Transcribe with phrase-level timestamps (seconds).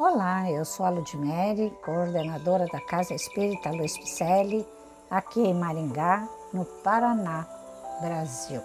[0.00, 4.64] Olá, eu sou a Ludmere, coordenadora da Casa Espírita Luiz Picelli,
[5.10, 7.44] aqui em Maringá, no Paraná,
[8.00, 8.62] Brasil.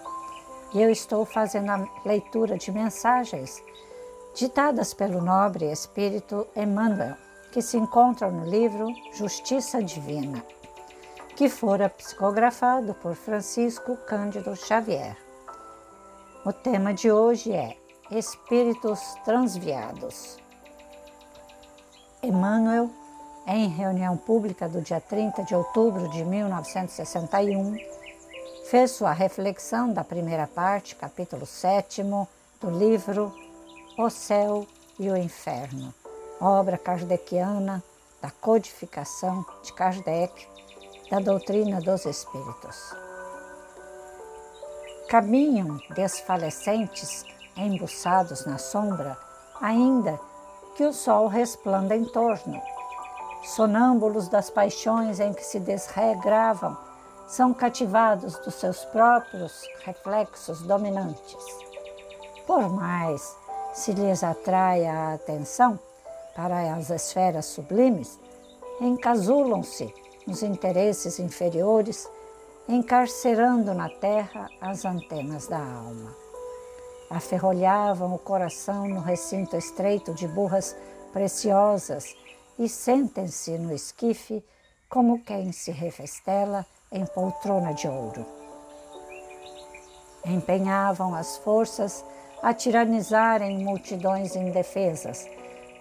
[0.72, 3.60] E eu estou fazendo a leitura de mensagens
[4.32, 7.16] ditadas pelo nobre espírito Emmanuel,
[7.50, 10.40] que se encontram no livro Justiça Divina,
[11.34, 15.16] que fora psicografado por Francisco Cândido Xavier.
[16.46, 17.76] O tema de hoje é
[18.08, 20.43] Espíritos Transviados.
[22.24, 22.90] Emmanuel,
[23.46, 27.76] em reunião pública do dia 30 de outubro de 1961,
[28.70, 32.02] fez sua reflexão da primeira parte, capítulo 7
[32.60, 33.30] do livro
[33.98, 34.66] O Céu
[34.98, 35.92] e o Inferno,
[36.40, 37.82] obra kardeciana
[38.22, 40.48] da codificação de Kardec
[41.10, 42.94] da doutrina dos Espíritos.
[45.10, 47.22] Caminham desfalecentes,
[47.54, 49.18] embuçados na sombra,
[49.60, 50.18] ainda
[50.74, 52.60] que o sol resplanda em torno.
[53.44, 56.76] Sonâmbulos das paixões em que se desregravam,
[57.26, 61.44] são cativados dos seus próprios reflexos dominantes.
[62.46, 63.36] Por mais
[63.72, 65.78] se lhes atrai a atenção
[66.34, 68.18] para as esferas sublimes,
[68.80, 69.92] encasulam-se
[70.26, 72.08] nos interesses inferiores,
[72.68, 76.23] encarcerando na terra as antenas da alma
[77.14, 80.76] aferrolhavam o coração no recinto estreito de burras
[81.12, 82.16] preciosas
[82.58, 84.44] e sentem-se no esquife
[84.88, 88.26] como quem se refestela em poltrona de ouro.
[90.24, 92.04] Empenhavam as forças
[92.42, 95.28] a tiranizarem multidões indefesas,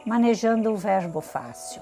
[0.05, 1.81] manejando o verbo fácil,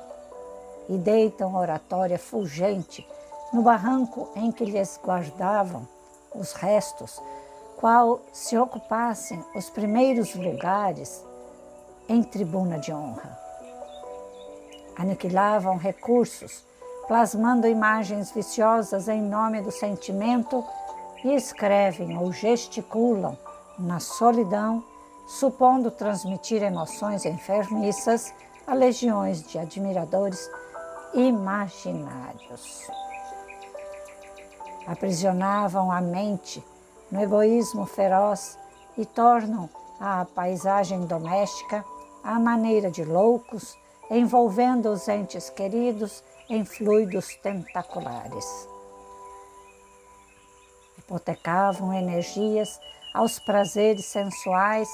[0.87, 3.05] e deitam oratória fulgente
[3.51, 5.87] no barranco em que lhes guardavam
[6.33, 7.21] os restos
[7.81, 11.25] qual se ocupassem os primeiros lugares
[12.07, 13.35] em tribuna de honra.
[14.95, 16.63] Aniquilavam recursos,
[17.07, 20.63] plasmando imagens viciosas em nome do sentimento
[21.23, 23.35] e escrevem ou gesticulam
[23.79, 24.83] na solidão,
[25.27, 28.31] supondo transmitir emoções enfermiças
[28.67, 30.47] a legiões de admiradores
[31.15, 32.87] imaginários.
[34.85, 36.63] Aprisionavam a mente
[37.11, 38.57] no egoísmo feroz
[38.97, 41.83] e tornam a paisagem doméstica
[42.23, 43.77] à maneira de loucos,
[44.09, 48.67] envolvendo os entes queridos em fluidos tentaculares.
[50.97, 52.79] Hipotecavam energias
[53.13, 54.89] aos prazeres sensuais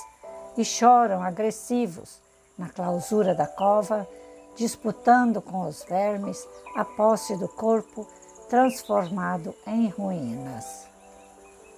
[0.58, 2.22] e choram agressivos
[2.58, 4.08] na clausura da cova,
[4.56, 8.08] disputando com os vermes a posse do corpo
[8.50, 10.97] transformado em ruínas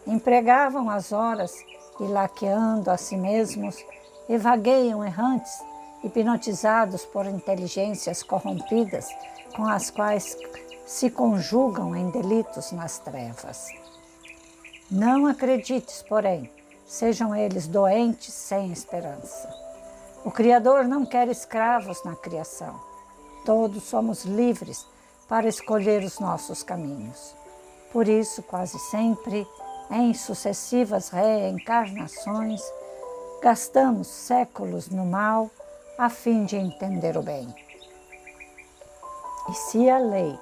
[0.10, 1.54] empregavam as horas
[2.00, 3.78] e laqueando a si mesmos,
[4.28, 5.52] e vagueiam errantes,
[6.04, 9.08] hipnotizados por inteligências corrompidas
[9.56, 10.38] com as quais
[10.86, 13.68] se conjugam em delitos nas trevas.
[14.90, 16.50] Não acredites, porém,
[16.86, 19.50] sejam eles doentes sem esperança.
[20.26, 22.80] O Criador não quer escravos na criação.
[23.46, 24.86] Todos somos livres
[25.28, 27.36] para escolher os nossos caminhos.
[27.92, 29.48] Por isso, quase sempre,
[29.90, 32.62] em sucessivas reencarnações,
[33.42, 35.50] gastamos séculos no mal
[35.98, 37.54] a fim de entender o bem.
[39.50, 40.38] E se a lei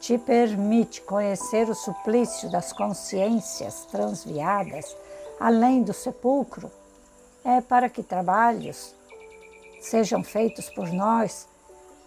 [0.00, 4.94] te permite conhecer o suplício das consciências transviadas
[5.40, 6.70] além do sepulcro,
[7.44, 8.94] é para que trabalhos
[9.80, 11.48] sejam feitos por nós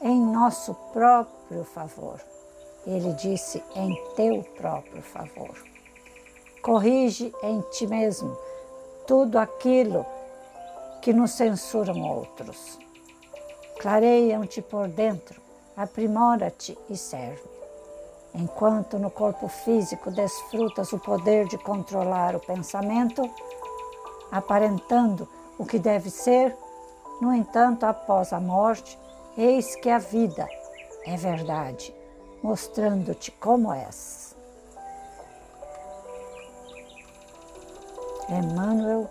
[0.02, 2.22] em nosso próprio favor.
[2.86, 5.58] Ele disse: em teu próprio favor.
[6.68, 8.38] Corrige em ti mesmo
[9.08, 10.06] tudo aquilo
[11.02, 12.78] que nos censuram outros.
[13.80, 15.40] Clareiam-te por dentro,
[15.78, 17.48] aprimora-te e serve.
[18.36, 23.22] Enquanto no corpo físico desfrutas o poder de controlar o pensamento,
[24.30, 25.26] aparentando
[25.58, 26.54] o que deve ser,
[27.22, 29.00] no entanto, após a morte,
[29.38, 30.46] eis que a vida
[31.06, 31.96] é verdade,
[32.44, 34.27] mostrando-te como és.
[38.30, 39.10] Emmanuel,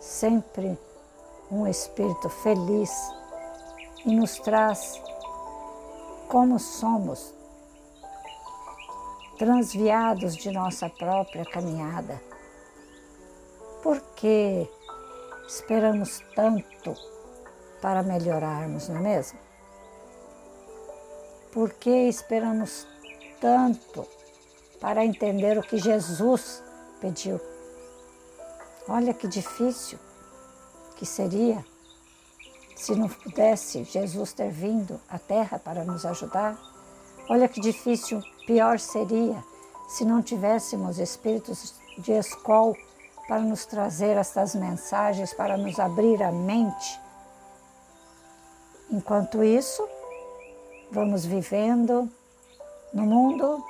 [0.00, 0.78] sempre
[1.50, 2.90] um espírito feliz
[4.04, 5.00] e nos traz
[6.28, 7.34] como somos
[9.38, 12.20] transviados de nossa própria caminhada.
[13.82, 14.68] Por que
[15.46, 16.94] esperamos tanto
[17.80, 19.38] para melhorarmos, não é mesmo?
[21.52, 22.86] Por que esperamos
[23.40, 24.06] tanto
[24.80, 26.62] para entender o que Jesus
[27.00, 27.40] pediu?
[28.88, 29.98] Olha que difícil
[30.96, 31.62] que seria
[32.74, 36.56] se não pudesse Jesus ter vindo à Terra para nos ajudar?
[37.28, 39.44] Olha que difícil, pior seria
[39.88, 42.74] se não tivéssemos espíritos de escola
[43.28, 46.98] para nos trazer estas mensagens, para nos abrir a mente.
[48.90, 49.86] Enquanto isso,
[50.90, 52.10] vamos vivendo
[52.94, 53.62] no mundo,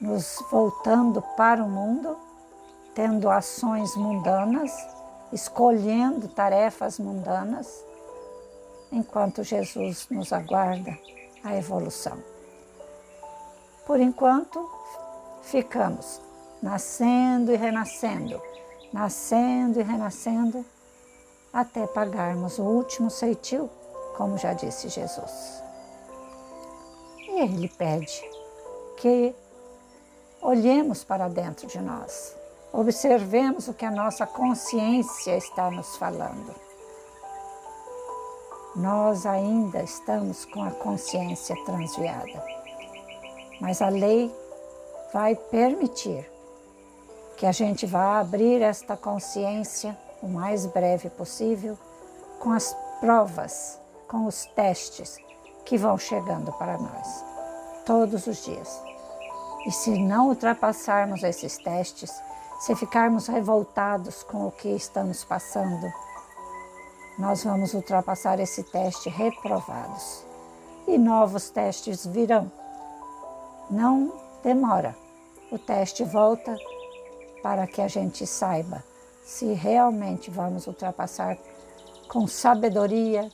[0.00, 2.16] nos voltando para o mundo,
[2.94, 4.72] tendo ações mundanas
[5.32, 7.82] escolhendo tarefas mundanas,
[8.90, 10.96] enquanto Jesus nos aguarda
[11.42, 12.22] a evolução.
[13.86, 14.70] Por enquanto,
[15.42, 16.20] ficamos
[16.62, 18.40] nascendo e renascendo,
[18.92, 20.64] nascendo e renascendo,
[21.52, 23.68] até pagarmos o último ceitil,
[24.16, 25.62] como já disse Jesus.
[27.18, 28.22] E ele pede
[28.98, 29.34] que
[30.40, 32.36] olhemos para dentro de nós,
[32.72, 36.54] Observemos o que a nossa consciência está nos falando.
[38.74, 42.42] Nós ainda estamos com a consciência transviada,
[43.60, 44.34] mas a lei
[45.12, 46.26] vai permitir
[47.36, 51.76] que a gente vá abrir esta consciência o mais breve possível
[52.38, 53.78] com as provas,
[54.08, 55.18] com os testes
[55.66, 57.24] que vão chegando para nós
[57.84, 58.80] todos os dias.
[59.66, 62.10] E se não ultrapassarmos esses testes,
[62.62, 65.92] se ficarmos revoltados com o que estamos passando,
[67.18, 70.24] nós vamos ultrapassar esse teste reprovados
[70.86, 72.52] e novos testes virão.
[73.68, 74.12] Não
[74.44, 74.96] demora,
[75.50, 76.56] o teste volta
[77.42, 78.84] para que a gente saiba
[79.24, 81.36] se realmente vamos ultrapassar
[82.06, 83.28] com sabedoria,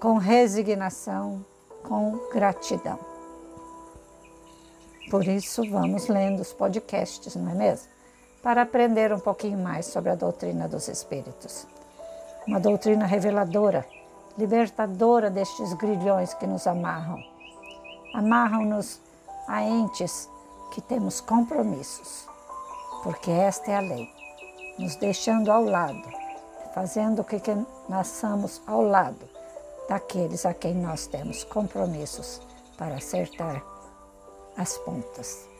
[0.00, 1.44] com resignação,
[1.86, 2.98] com gratidão.
[5.10, 7.93] Por isso, vamos lendo os podcasts, não é mesmo?
[8.44, 11.66] Para aprender um pouquinho mais sobre a doutrina dos Espíritos.
[12.46, 13.86] Uma doutrina reveladora,
[14.36, 17.18] libertadora destes grilhões que nos amarram.
[18.12, 19.00] Amarram-nos
[19.48, 20.28] a entes
[20.74, 22.28] que temos compromissos,
[23.02, 24.10] porque esta é a lei,
[24.78, 26.06] nos deixando ao lado,
[26.74, 29.26] fazendo com que nasçamos ao lado
[29.88, 32.42] daqueles a quem nós temos compromissos
[32.76, 33.62] para acertar
[34.54, 35.53] as pontas.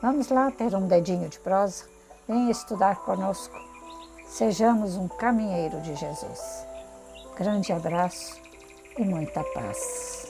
[0.00, 1.86] Vamos lá ter um dedinho de prosa.
[2.28, 3.56] Venha estudar conosco.
[4.28, 6.64] Sejamos um caminheiro de Jesus.
[7.36, 8.40] Grande abraço
[8.96, 10.27] e muita paz.